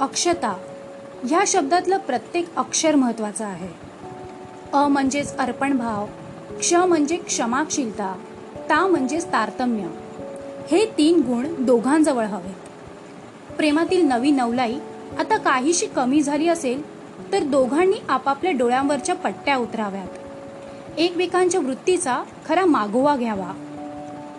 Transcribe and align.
अक्षता 0.00 0.56
ह्या 1.24 1.40
शब्दातलं 1.46 1.98
प्रत्येक 1.98 2.56
अक्षर 2.56 2.94
महत्त्वाचं 2.94 3.44
आहे. 3.44 3.68
अ 4.72 4.88
म्हणजेच 4.88 5.36
अर्पणभाव 5.36 6.06
क्ष 6.58 6.74
म्हणजे 6.74 7.16
क्षमाशीलता 7.16 8.16
ता 8.70 8.86
म्हणजेच 8.86 9.26
तारतम्य. 9.26 9.86
हे 10.70 10.84
तीन 10.98 11.20
गुण 11.20 11.64
दोघांजवळ 11.64 12.24
हवेत. 12.24 12.54
प्रेमातील 13.52 14.04
नवी 14.04 14.30
नवलाई 14.30 14.78
आता 15.18 15.36
काहीशी 15.36 15.86
कमी 15.86 16.22
झाली 16.22 16.48
असेल 16.48 16.82
तर 17.32 17.42
दोघांनी 17.42 17.96
आपापल्या 18.08 18.52
डोळ्यांवरच्या 18.52 19.14
पट्ट्या 19.14 19.56
उतराव्यात. 19.56 20.08
एकमेकांच्या 20.98 21.60
वृत्तीचा 21.60 22.22
खरा 22.48 22.64
मागोवा 22.64 23.16
घ्यावा. 23.16 23.52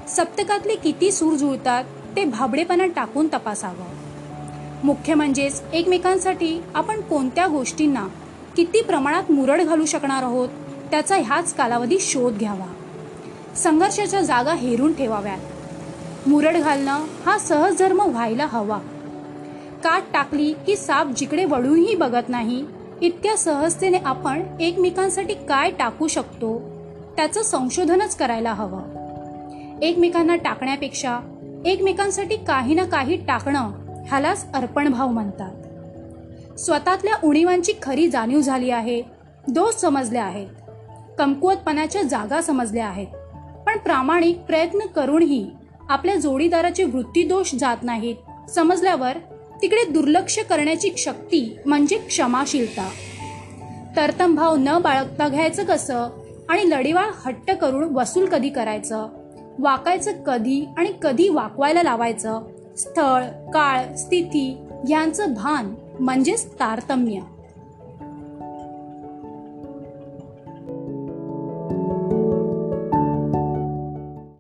सप्तकातले 0.08 0.76
किती 0.76 1.12
सूर 1.12 1.34
जुळतात 1.34 1.84
ते 2.16 2.26
भाबडेपणा 2.26 2.86
टाकून 2.86 3.28
तपासावं. 3.28 4.09
मुख्य 4.84 5.14
म्हणजेच 5.14 5.62
एकमेकांसाठी 5.74 6.62
आपण 6.76 7.02
कोणत्या 7.02 7.48
गोष्टींना 7.48 8.08
किती 8.56 8.82
प्रमाणात 8.82 9.32
मुरड 9.32 9.62
घालू 9.62 9.86
शकणार 9.86 10.24
आहोत 10.24 10.50
त्याचा 10.92 11.16
ह्याच 11.16 11.54
कालावधी 11.54 11.98
शोध 12.00 12.38
घ्यावा. 12.38 12.74
संघर्षाच्या 13.56 14.22
जागा 14.22 14.54
हेरून 14.54 14.94
ठेवाव्यात. 14.94 15.38
मुरड 16.28 16.58
घालणं 16.58 17.06
हा 17.26 17.38
सहज 17.38 17.78
धर्म 17.80 18.02
व्हायला 18.02 18.46
हवा. 18.46 18.78
काट 19.84 20.04
टाकली 20.14 20.54
की 20.68 20.76
साप 20.76 21.08
जिकडे 21.08 21.46
वळूनही 21.46 21.96
बघत 21.96 22.30
नाही 22.30 22.66
इतक्या 23.02 23.38
सहजतेने 23.38 23.98
आपण 23.98 24.42
एकमेकांसाठी 24.60 25.34
काय 25.34 25.72
टाकू 25.72 26.08
शकतो 26.08 26.60
त्याचं 27.16 27.42
संशोधनच 27.42 28.16
करायला 28.16 28.54
हवं. 28.54 28.82
एकमेकांना 29.82 30.36
टाकण्यापेक्षा 30.36 31.20
एकमेकांसाठी 31.66 32.38
काही 32.38 32.74
ना 32.74 32.86
काही 32.86 33.26
टाकणं 33.26 33.72
ह्यालाच 34.10 34.52
अर्पणभाव 34.54 35.08
म्हणतात. 35.08 36.58
स्वतःतल्या 36.60 37.14
उणीवांची 37.24 37.74
खरी 37.84 38.08
जाणीव 38.08 38.42
झाली 38.42 38.70
आहे 38.70 39.02
दोष 39.48 39.74
समजले 39.74 40.20
आहेत 40.20 40.48
कमकुवतपणाच्या 41.18 42.02
जागा 42.02 42.42
समजल्या 42.42 42.88
आहेत. 42.88 43.08
पण 43.66 43.78
प्रामाणिक 43.78 44.40
प्रयत्न 44.40 44.80
करूनही 44.86 45.50
आपल्या 45.90 46.16
जोडीदाराचे 46.16 46.84
वृत्तीदोष 46.84 47.56
जात 47.56 47.78
नाहीत 47.84 48.50
समजल्यावर 48.50 49.18
तिकडे 49.62 49.92
दुर्लक्ष 49.92 50.40
करण्याची 50.40 50.92
शक्ती 50.98 51.58
म्हणजे 51.66 51.98
क्षमाशीलता. 51.98 52.90
तरतम 53.96 54.36
भाव 54.36 54.56
न 54.60 54.80
बाळगता 54.82 55.28
घ्यायचं 55.28 55.64
कसं 55.64 56.08
आणि 56.50 56.70
लढीवाळ 56.70 57.10
हट्ट 57.26 57.52
करून 57.52 57.84
वसूल 57.96 58.26
कधी 58.26 58.50
करायचं 58.50 59.08
वाकायचं 59.60 60.12
कधी 60.12 60.66
आणि 60.78 60.92
कधी 61.04 61.30
वाकवायला 61.30 61.84
लावायचं 61.84 62.42
स्थळ 62.80 63.24
काळ 63.54 63.96
स्थिती 63.96 64.58
यांचं 64.90 65.34
भान 65.34 65.74
म्हणजेच 66.00 66.54
तारतम्य. 66.54 67.20